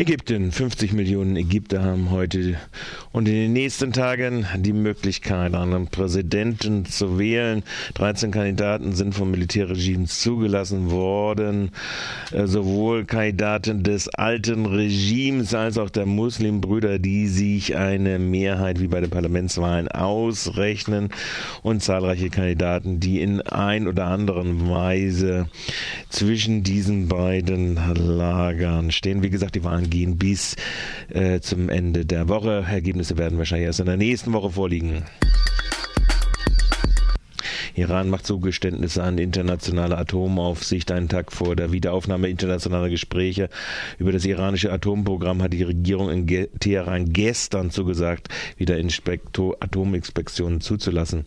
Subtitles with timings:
[0.00, 0.50] Ägypten.
[0.50, 2.58] 50 Millionen Ägypter haben heute
[3.12, 7.64] und in den nächsten Tagen die Möglichkeit, einen Präsidenten zu wählen.
[7.94, 11.72] 13 Kandidaten sind vom Militärregime zugelassen worden.
[12.32, 18.86] Äh, sowohl Kandidaten des alten Regimes als auch der Muslimbrüder, die sich eine Mehrheit wie
[18.86, 21.08] bei den Parlamentswahlen ausrechnen
[21.62, 25.48] und zahlreiche Kandidaten, die in ein oder anderen Weise
[26.10, 29.22] zwischen diesen beiden Lagern stehen.
[29.22, 30.54] Wie gesagt, die Wahlen gehen bis
[31.08, 32.64] äh, zum Ende der Woche.
[33.00, 35.04] Ergebnisse werden wahrscheinlich erst in der nächsten Woche vorliegen.
[37.74, 40.90] Iran macht Zugeständnisse an die internationale Atomaufsicht.
[40.90, 43.48] Einen Tag vor der Wiederaufnahme internationaler Gespräche
[43.98, 48.76] über das iranische Atomprogramm hat die Regierung in Teheran gestern zugesagt, wieder
[49.60, 51.24] Atominspektionen zuzulassen.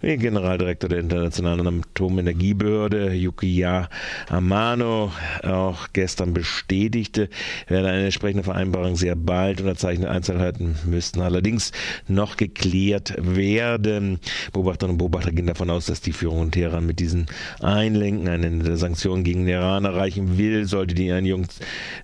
[0.00, 3.88] Wie Generaldirektor der Internationalen Atomenergiebehörde Yukiya
[4.28, 7.28] Amano auch gestern bestätigte,
[7.68, 10.08] werde eine entsprechende Vereinbarung sehr bald unterzeichnet.
[10.08, 11.72] Einzelheiten müssten allerdings
[12.08, 14.20] noch geklärt werden.
[14.52, 17.26] Beobachterinnen und Beobachter gehen davon aus, dass die Führung Teheran mit diesen
[17.60, 20.66] Einlenken ein Ende der Sanktionen gegen den Iran erreichen will.
[20.66, 21.46] Sollte die Einigung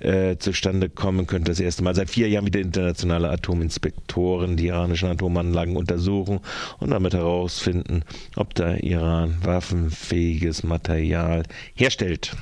[0.00, 5.08] äh, zustande kommen, könnte das erste Mal seit vier Jahren wieder internationale Atominspektoren die iranischen
[5.08, 6.41] Atomanlagen untersuchen
[6.78, 8.05] und damit herausfinden,
[8.36, 11.42] ob der Iran waffenfähiges Material
[11.75, 12.36] herstellt.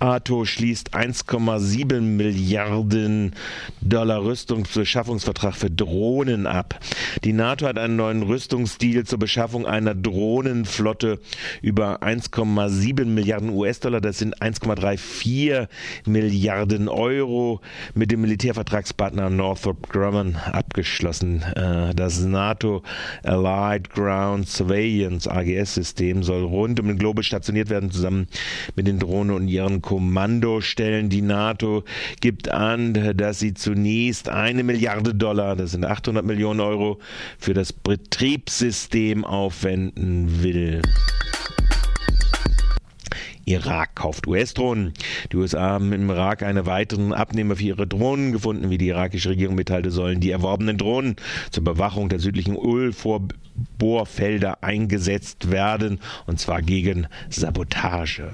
[0.00, 3.34] NATO schließt 1,7 Milliarden
[3.82, 6.80] Dollar Rüstungsbeschaffungsvertrag für Drohnen ab.
[7.24, 11.20] Die NATO hat einen neuen Rüstungsdeal zur Beschaffung einer Drohnenflotte
[11.60, 15.68] über 1,7 Milliarden US-Dollar, das sind 1,34
[16.06, 17.60] Milliarden Euro,
[17.94, 21.42] mit dem Militärvertragspartner Northrop Grumman abgeschlossen.
[21.54, 22.82] Äh, das NATO
[23.24, 28.26] Allied Ground Surveillance AGS-System soll rund um den Globus stationiert werden, zusammen
[28.74, 31.08] mit den Drohnen und ihren ihren Kommandostellen.
[31.08, 31.84] Die NATO
[32.20, 37.00] gibt an, dass sie zunächst eine Milliarde Dollar, das sind 800 Millionen Euro,
[37.38, 40.82] für das Betriebssystem aufwenden will.
[43.48, 44.92] Irak kauft US-Drohnen.
[45.30, 48.70] Die USA haben im Irak einen weiteren Abnehmer für ihre Drohnen gefunden.
[48.70, 51.14] Wie die irakische Regierung mitteilte, sollen die erworbenen Drohnen
[51.52, 58.32] zur Bewachung der südlichen Ölvorbohrfelder eingesetzt werden, und zwar gegen Sabotage.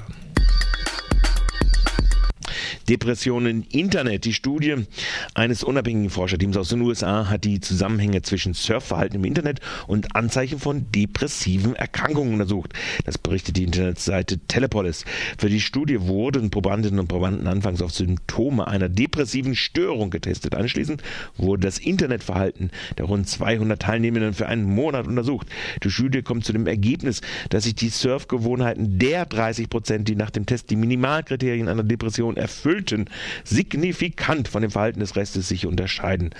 [2.88, 4.24] Depressionen Internet.
[4.24, 4.86] Die Studie
[5.34, 10.58] eines unabhängigen Forscherteams aus den USA hat die Zusammenhänge zwischen Surfverhalten im Internet und Anzeichen
[10.58, 12.72] von depressiven Erkrankungen untersucht.
[13.04, 15.04] Das berichtet die Internetseite Telepolis.
[15.38, 20.54] Für die Studie wurden Probandinnen und Probanden anfangs auf Symptome einer depressiven Störung getestet.
[20.54, 21.02] Anschließend
[21.36, 25.46] wurde das Internetverhalten der rund 200 Teilnehmenden für einen Monat untersucht.
[25.82, 27.20] Die Studie kommt zu dem Ergebnis,
[27.50, 32.36] dass sich die Surfgewohnheiten der 30 Prozent, die nach dem Test die Minimalkriterien einer Depression
[32.36, 33.04] erfüllen, Erfüllten
[33.44, 36.30] signifikant von dem Verhalten des Restes sich unterscheiden.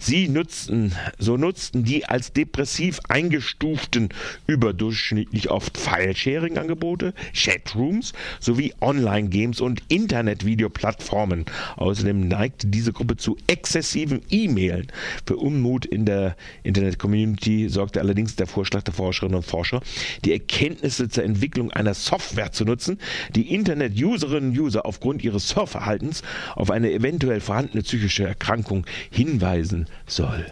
[0.00, 4.08] Sie nutzten, so nutzten die als depressiv eingestuften
[4.46, 11.44] überdurchschnittlich oft File-Sharing-Angebote, Chatrooms sowie Online-Games und Internet-Video-Plattformen.
[11.76, 14.86] Außerdem neigte diese Gruppe zu exzessiven E-Mailen.
[15.26, 19.82] Für Unmut in der Internet-Community sorgte allerdings der Vorschlag der Forscherinnen und Forscher,
[20.24, 22.98] die Erkenntnisse zur Entwicklung einer Software zu nutzen,
[23.34, 26.22] die Internet-Userinnen und User aufgrund ihres Surfverhaltens Verhaltens
[26.54, 30.46] auf eine eventuell vorhandene psychische Erkrankung hinweisen soll.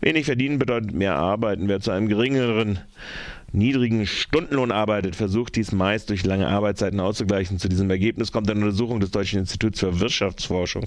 [0.00, 1.68] Wenig verdienen bedeutet mehr arbeiten.
[1.68, 2.80] Wer zu einem geringeren
[3.52, 7.58] niedrigen Stundenlohn arbeitet, versucht dies meist durch lange Arbeitszeiten auszugleichen.
[7.58, 10.86] Zu diesem Ergebnis kommt eine Untersuchung des Deutschen Instituts für Wirtschaftsforschung.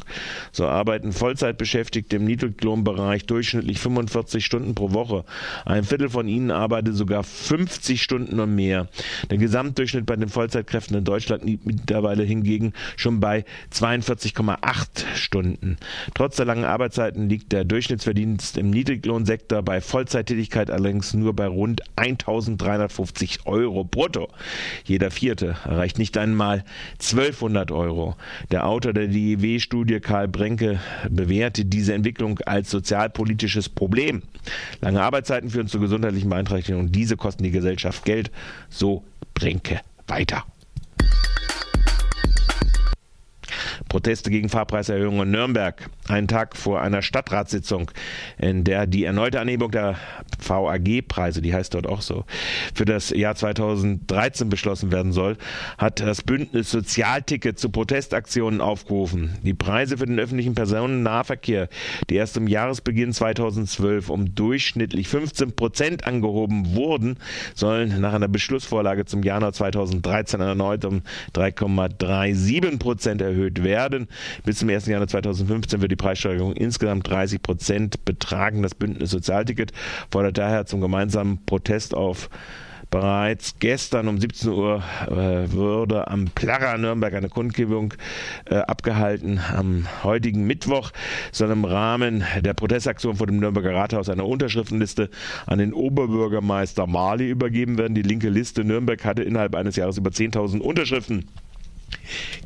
[0.51, 5.25] So arbeiten Vollzeitbeschäftigte im Niedriglohnbereich durchschnittlich 45 Stunden pro Woche.
[5.65, 8.87] Ein Viertel von ihnen arbeitet sogar 50 Stunden und mehr.
[9.29, 15.77] Der Gesamtdurchschnitt bei den Vollzeitkräften in Deutschland liegt mittlerweile hingegen schon bei 42,8 Stunden.
[16.13, 21.81] Trotz der langen Arbeitszeiten liegt der Durchschnittsverdienst im Niedriglohnsektor bei Vollzeittätigkeit allerdings nur bei rund
[21.95, 24.29] 1000 1350 Euro brutto.
[24.85, 26.63] Jeder Vierte erreicht nicht einmal
[26.93, 28.15] 1200 Euro.
[28.51, 30.79] Der Autor der DIW-Studie Karl Brenke
[31.09, 34.23] bewertet diese Entwicklung als sozialpolitisches Problem.
[34.81, 38.31] Lange Arbeitszeiten führen zu gesundheitlichen Beeinträchtigungen und diese kosten die Gesellschaft Geld.
[38.69, 39.03] So
[39.33, 40.45] Brenke weiter.
[43.95, 45.89] Proteste gegen Fahrpreiserhöhungen in Nürnberg.
[46.09, 47.91] Einen Tag vor einer Stadtratssitzung,
[48.37, 49.95] in der die erneute Anhebung der
[50.45, 52.25] VAG-Preise, die heißt dort auch so,
[52.73, 55.37] für das Jahr 2013 beschlossen werden soll,
[55.77, 59.37] hat das Bündnis Sozialticket zu Protestaktionen aufgerufen.
[59.43, 61.69] Die Preise für den öffentlichen Personennahverkehr,
[62.09, 67.15] die erst im Jahresbeginn 2012 um durchschnittlich 15 Prozent angehoben wurden,
[67.53, 71.01] sollen nach einer Beschlussvorlage zum Januar 2013 erneut um
[71.33, 73.84] 3,37 Prozent erhöht werden.
[74.43, 74.87] Bis zum 1.
[74.87, 78.61] Januar 2015 wird die Preissteigerung insgesamt 30 Prozent betragen.
[78.61, 79.71] Das Bündnis Sozialticket
[80.11, 82.29] fordert daher zum gemeinsamen Protest auf
[82.91, 87.93] Bereits gestern um 17 Uhr äh, wurde am Plarra Nürnberg eine Kundgebung
[88.45, 89.39] äh, abgehalten.
[89.53, 90.91] Am heutigen Mittwoch
[91.31, 95.09] soll im Rahmen der Protestaktion vor dem Nürnberger Rathaus eine Unterschriftenliste
[95.45, 97.95] an den Oberbürgermeister Mali übergeben werden.
[97.95, 101.25] Die linke Liste Nürnberg hatte innerhalb eines Jahres über 10.000 Unterschriften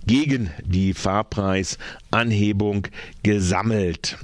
[0.06, 2.88] gegen die Fahrpreisanhebung
[3.24, 4.18] gesammelt.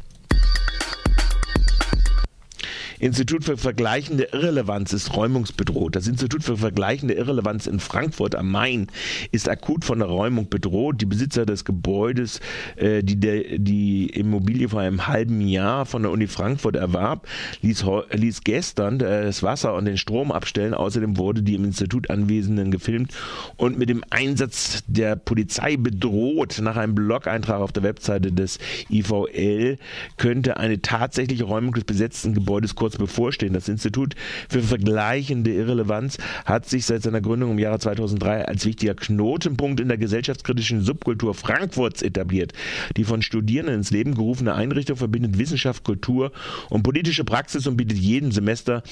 [2.99, 5.95] Institut für vergleichende Irrelevanz ist räumungsbedroht.
[5.95, 8.87] Das Institut für vergleichende Irrelevanz in Frankfurt am Main
[9.31, 11.01] ist akut von der Räumung bedroht.
[11.01, 12.39] Die Besitzer des Gebäudes,
[12.77, 17.27] äh, die der, die Immobilie vor einem halben Jahr von der Uni Frankfurt erwarb,
[17.61, 20.73] ließ, ließ gestern äh, das Wasser und den Strom abstellen.
[20.73, 23.13] Außerdem wurde die im Institut Anwesenden gefilmt
[23.57, 26.59] und mit dem Einsatz der Polizei bedroht.
[26.61, 28.59] Nach einem Blog-Eintrag auf der Webseite des
[28.89, 29.77] IVL
[30.17, 33.53] könnte eine tatsächliche Räumung des besetzten Gebäudes kurz kurz bevorstehen.
[33.53, 34.15] Das Institut
[34.49, 39.87] für vergleichende Irrelevanz hat sich seit seiner Gründung im Jahre 2003 als wichtiger Knotenpunkt in
[39.87, 42.53] der gesellschaftskritischen Subkultur Frankfurts etabliert.
[42.97, 46.31] Die von Studierenden ins Leben gerufene Einrichtung verbindet Wissenschaft, Kultur
[46.69, 48.83] und politische Praxis und bietet jedem Semester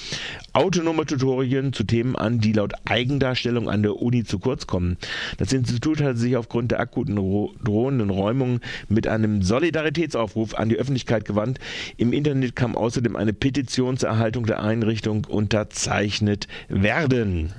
[0.53, 4.97] autonome Tutorien zu Themen an, die laut Eigendarstellung an der Uni zu kurz kommen.
[5.37, 8.59] Das Institut hat sich aufgrund der akuten drohenden Räumungen
[8.89, 11.59] mit einem Solidaritätsaufruf an die Öffentlichkeit gewandt.
[11.97, 17.51] Im Internet kam außerdem eine Petition Funktionserhaltung der Einrichtung unterzeichnet werden.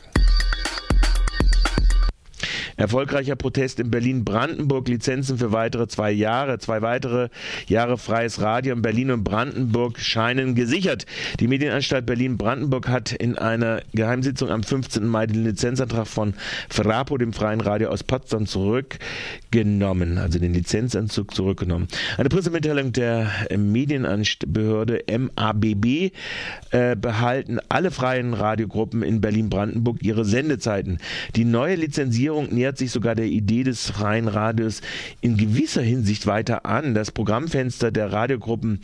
[2.77, 6.59] Erfolgreicher Protest in Berlin-Brandenburg, Lizenzen für weitere zwei Jahre.
[6.59, 7.29] Zwei weitere
[7.69, 11.07] Jahre freies Radio in Berlin und Brandenburg scheinen gesichert.
[11.41, 15.07] Die Medienanstalt Berlin-Brandenburg hat in einer Geheimsitzung am 15.
[15.07, 16.35] Mai den Lizenzantrag von
[16.69, 21.89] Frapo, dem freien Radio aus Potsdam, zurückgenommen, also den Lizenzanzug zurückgenommen.
[22.17, 26.13] Eine Pressemitteilung der Medienbehörde MABB
[26.71, 30.99] äh, behalten alle freien Radiogruppen in Berlin-Brandenburg ihre Sendezeiten.
[31.37, 34.81] Die neue Lizenzierung nähert sich sogar der Idee des freien Radios
[35.21, 36.95] in gewisser Hinsicht weiter an.
[36.95, 38.81] Das Programmfenster der Radiogruppen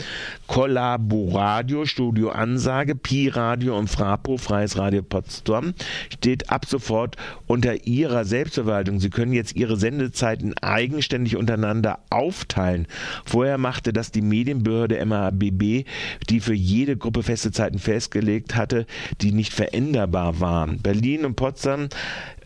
[0.49, 5.73] Collaboradio, Studio Ansage, Pi Radio und Frapo, Freies Radio Potsdam,
[6.13, 7.17] steht ab sofort
[7.47, 9.01] unter ihrer Selbstverwaltung.
[9.01, 12.87] Sie können jetzt ihre Sendezeiten eigenständig untereinander aufteilen.
[13.25, 15.87] Vorher machte das die Medienbehörde MABB,
[16.29, 18.85] die für jede Gruppe feste Zeiten festgelegt hatte,
[19.23, 20.81] die nicht veränderbar waren.
[20.83, 21.89] Berlin und Potsdam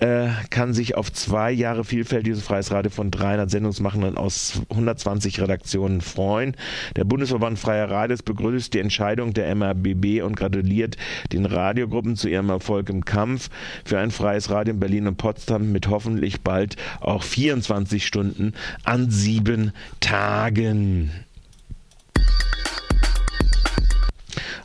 [0.00, 6.00] äh, kann sich auf zwei Jahre vielfältiges freies Radio von 300 Sendungsmachenden aus 120 Redaktionen
[6.00, 6.56] freuen.
[6.96, 10.96] Der Bundesverband Freier Radios begrüßt die Entscheidung der MRBB und gratuliert
[11.32, 13.50] den Radiogruppen zu ihrem Erfolg im Kampf
[13.84, 18.54] für ein freies Radio in Berlin und Potsdam mit hoffentlich bald auch 24 Stunden
[18.84, 21.10] an sieben Tagen.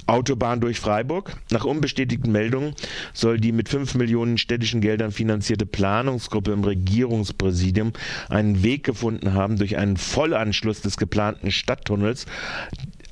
[0.09, 1.37] Autobahn durch Freiburg.
[1.51, 2.73] Nach unbestätigten Meldungen
[3.13, 7.93] soll die mit 5 Millionen städtischen Geldern finanzierte Planungsgruppe im Regierungspräsidium
[8.29, 12.25] einen Weg gefunden haben, durch einen Vollanschluss des geplanten Stadttunnels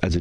[0.00, 0.20] also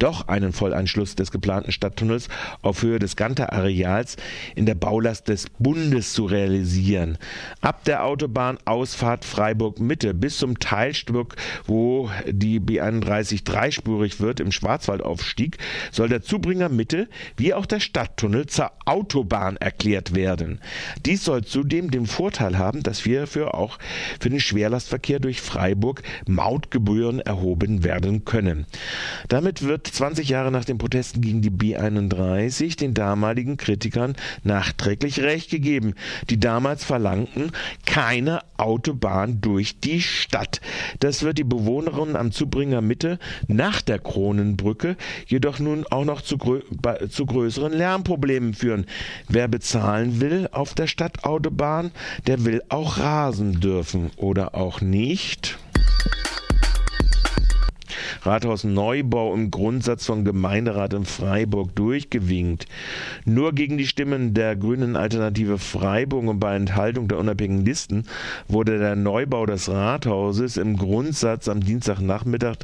[0.00, 2.28] doch einen Vollanschluss des geplanten Stadttunnels
[2.62, 4.16] auf Höhe des Ganter-Areals
[4.56, 7.18] in der Baulast des Bundes zu realisieren.
[7.60, 11.36] Ab der Autobahnausfahrt Freiburg-Mitte bis zum Teilstück,
[11.66, 15.58] wo die B31 dreispurig wird, im Schwarzwaldaufstieg,
[15.92, 20.60] soll der Zubringer Mitte wie auch der Stadttunnel zur Autobahn erklärt werden.
[21.04, 23.78] Dies soll zudem den Vorteil haben, dass wir für auch
[24.18, 28.66] für den Schwerlastverkehr durch Freiburg Mautgebühren erhoben werden können.
[29.28, 35.50] Damit wird 20 Jahre nach den Protesten gegen die B31 den damaligen Kritikern nachträglich recht
[35.50, 35.94] gegeben,
[36.28, 37.52] die damals verlangten,
[37.86, 40.60] keine Autobahn durch die Stadt.
[41.00, 43.18] Das wird die Bewohnerinnen am Zubringer Mitte
[43.48, 46.60] nach der Kronenbrücke jedoch nun auch noch zu, grö
[47.08, 48.86] zu größeren Lärmproblemen führen.
[49.28, 51.90] Wer bezahlen will auf der Stadtautobahn,
[52.26, 55.58] der will auch rasen dürfen oder auch nicht.
[58.22, 62.66] Rathausneubau im Grundsatz von Gemeinderat in Freiburg durchgewinkt.
[63.24, 68.04] Nur gegen die Stimmen der Grünen Alternative Freiburg und bei Enthaltung der unabhängigen Listen
[68.48, 72.56] wurde der Neubau des Rathauses im Grundsatz am Dienstagnachmittag,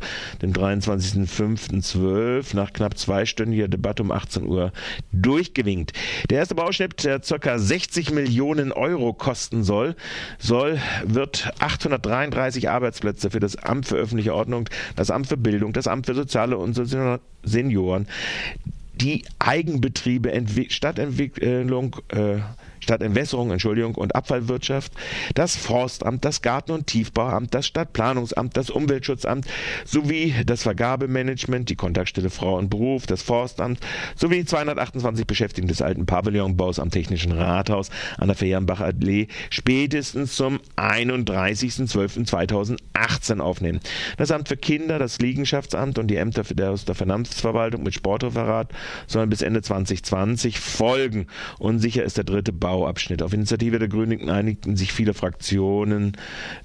[0.42, 4.72] dem 23.05.12, nach knapp zweistündiger Debatte um 18 Uhr
[5.12, 5.92] durchgewinkt.
[6.30, 7.58] Der erste Bauschnitt, der ca.
[7.58, 9.96] 60 Millionen Euro kosten soll,
[10.38, 15.86] soll, wird 833 Arbeitsplätze für das Amt für öffentliche Ordnung, das Amt für Bildung, das
[15.86, 16.74] Amt für Soziale und
[17.44, 18.08] Senioren,
[18.94, 22.38] die Eigenbetriebe, Entwi Stadtentwicklung, äh,
[22.80, 24.92] Stadtentwässerung, Entschuldigung, und Abfallwirtschaft,
[25.34, 29.46] das Forstamt, das Garten- und Tiefbauamt, das Stadtplanungsamt, das Umweltschutzamt
[29.84, 33.80] sowie das Vergabemanagement, die Kontaktstelle Frau und Beruf, das Forstamt
[34.14, 40.60] sowie 228 Beschäftigten des alten Pavillonbaus am Technischen Rathaus an der Ferienbach Allee spätestens zum
[40.76, 43.80] 31.12.2018 aufnehmen.
[44.16, 48.70] Das Amt für Kinder, das Liegenschaftsamt und die Ämter aus der Finanzverwaltung mit Sportreferat
[49.06, 51.26] sollen bis Ende 2020 folgen.
[51.58, 53.22] Und sicher ist der dritte Bau Bauabschnitt.
[53.22, 56.16] Auf Initiative der Grünen einigten sich viele Fraktionen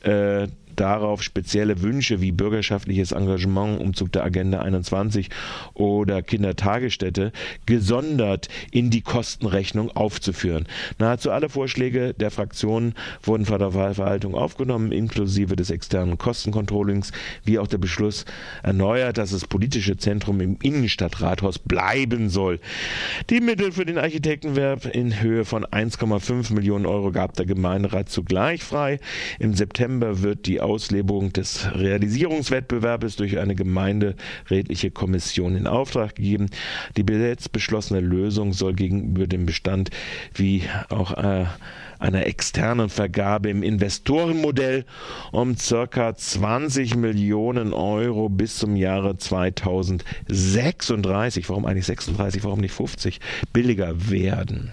[0.02, 0.48] äh,
[0.82, 5.30] darauf spezielle Wünsche wie bürgerschaftliches Engagement, Umzug der Agenda 21
[5.76, 7.32] oder Kindertagesstätte
[7.68, 10.68] gesondert in die Kostenrechnung aufzuführen.
[10.98, 17.12] Nahezu alle Vorschläge der Fraktionen wurden von der Wahlverwaltung aufgenommen, inklusive des externen Kostencontrollings,
[17.46, 18.26] wie auch der Beschluss
[18.64, 22.60] erneuert, dass das politische Zentrum im Innenstadtrathaus bleiben soll.
[23.30, 28.64] Die Mittel für den Architektenwerb in Höhe von 1,5 Millionen Euro gab der Gemeinderat zugleich
[28.64, 29.00] frei.
[29.38, 36.50] Im September wird die Auslebung des Realisierungswettbewerbes durch eine gemeinderätliche Kommission in Auftrag gegeben.
[36.96, 39.90] Die jetzt beschlossene Lösung soll gegenüber dem Bestand
[40.34, 41.44] wie auch äh,
[42.00, 44.86] einer externen Vergabe im Investorenmodell
[45.34, 53.20] um circa 20 Millionen Euro bis zum Jahre 2036, warum eigentlich 36, warum nicht 50,
[53.52, 54.72] billiger werden.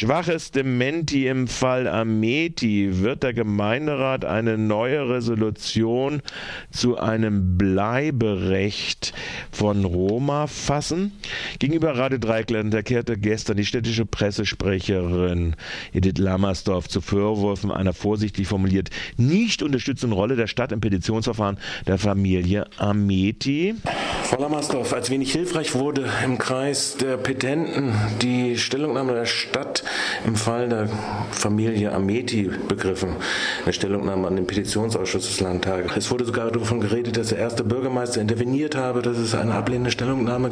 [0.00, 6.22] Schwaches Dementi im Fall Ameti wird der Gemeinderat eine neue Resolution
[6.70, 9.12] zu einem Bleiberecht
[9.50, 11.10] von Roma fassen.
[11.58, 15.56] Gegenüber Radio Dreikland erklärte gestern die städtische Pressesprecherin
[15.92, 21.98] Edith Lammersdorf zu Vorwürfen einer vorsichtig formuliert nicht unterstützenden Rolle der Stadt im Petitionsverfahren der
[21.98, 23.74] Familie Ameti.
[24.22, 29.82] Frau Lammersdorf, als wenig hilfreich wurde im Kreis der Petenten die Stellungnahme der Stadt
[30.26, 30.88] im Fall der
[31.30, 33.16] Familie Ameti begriffen.
[33.64, 35.92] Eine Stellungnahme an den Petitionsausschuss des Landtages.
[35.96, 39.90] Es wurde sogar davon geredet, dass der erste Bürgermeister interveniert habe, dass es eine ablehnende
[39.90, 40.50] Stellungnahme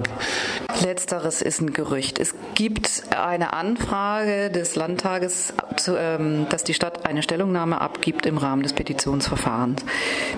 [0.83, 2.19] Letzteres ist ein Gerücht.
[2.19, 5.55] Es gibt eine Anfrage des Landtages,
[5.89, 9.83] ähm, dass die Stadt eine Stellungnahme abgibt im Rahmen des Petitionsverfahrens.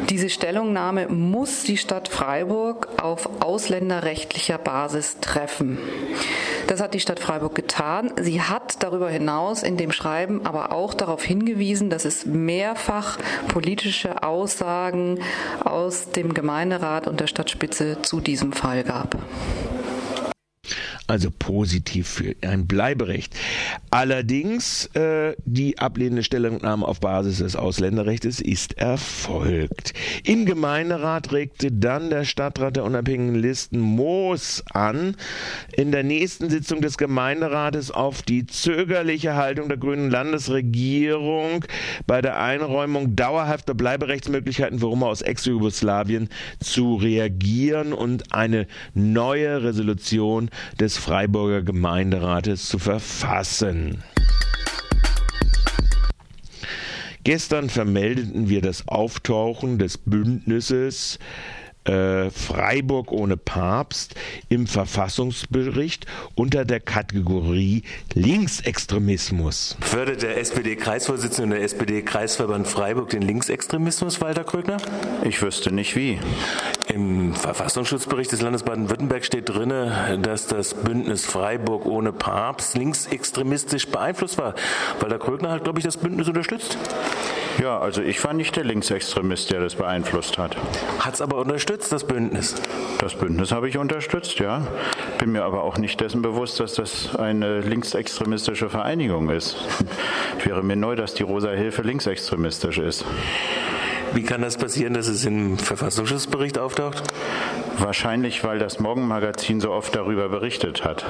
[0.09, 5.78] Diese Stellungnahme muss die Stadt Freiburg auf ausländerrechtlicher Basis treffen.
[6.68, 8.12] Das hat die Stadt Freiburg getan.
[8.20, 14.22] Sie hat darüber hinaus in dem Schreiben aber auch darauf hingewiesen, dass es mehrfach politische
[14.22, 15.18] Aussagen
[15.64, 19.16] aus dem Gemeinderat und der Stadtspitze zu diesem Fall gab
[21.09, 23.35] also positiv für ein Bleiberecht.
[23.91, 29.95] Allerdings äh, die ablehnende Stellungnahme auf Basis des Ausländerrechts ist erfolgt.
[30.25, 35.17] Im Gemeinderat regte dann der Stadtrat der unabhängigen Listen Moos an,
[35.75, 41.65] in der nächsten Sitzung des Gemeinderates auf die zögerliche Haltung der grünen Landesregierung
[42.07, 46.29] bei der Einräumung dauerhafter Bleiberechtsmöglichkeiten für Roma aus Ex-Jugoslawien
[46.61, 54.02] zu reagieren und eine neue Resolution des Freiburger Gemeinderates zu verfassen.
[57.25, 61.19] Gestern vermeldeten wir das Auftauchen des Bündnisses
[61.88, 64.14] äh, Freiburg ohne Papst
[64.49, 67.83] im Verfassungsbericht unter der Kategorie
[68.14, 69.76] Linksextremismus.
[69.81, 74.76] Fördert der SPD-Kreisvorsitzende und der SPD-Kreisverband Freiburg den Linksextremismus, Walter Krögner?
[75.25, 76.19] Ich wüsste nicht wie.
[76.99, 79.73] Im Verfassungsschutzbericht des Landes Baden-Württemberg steht drin,
[80.21, 84.57] dass das Bündnis Freiburg ohne Papst linksextremistisch beeinflusst war.
[84.99, 86.76] Walter Krögner hat, glaube ich, das Bündnis unterstützt.
[87.61, 90.57] Ja, also ich war nicht der Linksextremist, der das beeinflusst hat.
[90.99, 92.57] Hat es aber unterstützt, das Bündnis?
[92.99, 94.67] Das Bündnis habe ich unterstützt, ja.
[95.19, 99.57] Bin mir aber auch nicht dessen bewusst, dass das eine linksextremistische Vereinigung ist.
[100.37, 103.05] Es wäre mir neu, dass die Rosa Hilfe linksextremistisch ist.
[104.15, 107.03] Wie kann das passieren, dass es im Verfassungsschutzbericht auftaucht?
[107.79, 111.05] Wahrscheinlich, weil das Morgenmagazin so oft darüber berichtet hat.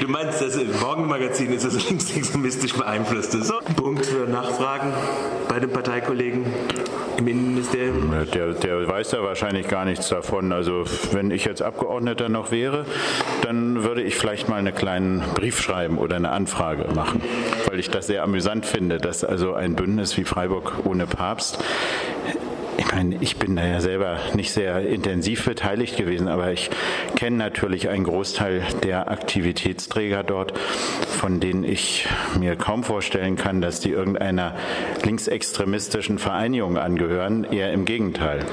[0.00, 3.42] Du meinst, das Morgenmagazin ist das linksextremistisch beeinflusste.
[3.42, 4.92] So, Punkt für Nachfragen
[5.54, 6.44] bei den Parteikollegen
[7.16, 8.12] im Innenministerium?
[8.34, 10.50] Der, der weiß ja wahrscheinlich gar nichts davon.
[10.50, 10.82] Also
[11.12, 12.84] wenn ich jetzt Abgeordneter noch wäre,
[13.42, 17.22] dann würde ich vielleicht mal einen kleinen Brief schreiben oder eine Anfrage machen,
[17.68, 21.62] weil ich das sehr amüsant finde, dass also ein Bündnis wie Freiburg ohne Papst
[22.76, 26.70] ich meine, ich bin da ja selber nicht sehr intensiv beteiligt gewesen, aber ich
[27.16, 32.06] kenne natürlich einen Großteil der Aktivitätsträger dort, von denen ich
[32.38, 34.56] mir kaum vorstellen kann, dass die irgendeiner
[35.02, 37.44] linksextremistischen Vereinigung angehören.
[37.44, 38.44] Eher im Gegenteil.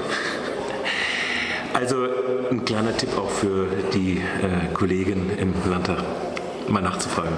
[1.74, 2.06] Also
[2.50, 6.04] ein kleiner Tipp auch für die äh, Kollegen im Landtag,
[6.68, 7.36] mal nachzufragen.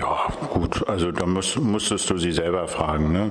[0.00, 3.12] Ja, gut, also da musst, musstest du sie selber fragen.
[3.12, 3.30] Ne?